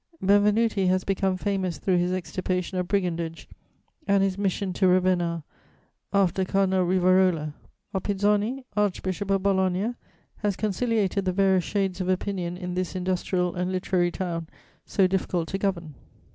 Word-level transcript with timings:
Benvenuti 0.19 0.87
has 0.87 1.03
become 1.03 1.37
famous 1.37 1.77
through 1.77 1.97
his 1.99 2.11
extirpation 2.11 2.79
of 2.79 2.87
brigandage 2.87 3.47
and 4.07 4.23
his 4.23 4.35
mission 4.35 4.73
to 4.73 4.87
Ravenna 4.87 5.43
after 6.11 6.43
Cardinal 6.43 6.87
Rivarola; 6.87 7.53
Oppizoni, 7.93 8.63
Archbishop 8.75 9.29
of 9.29 9.43
Bologna, 9.43 9.93
has 10.37 10.55
conciliated 10.55 11.25
the 11.25 11.31
various 11.33 11.65
shades 11.65 12.01
of 12.01 12.09
opinion 12.09 12.57
in 12.57 12.73
this 12.73 12.95
industrial 12.95 13.53
and 13.53 13.71
literary 13.71 14.09
town 14.09 14.47
so 14.87 15.05
difficult 15.05 15.47
to 15.49 15.59
govern. 15.59 15.93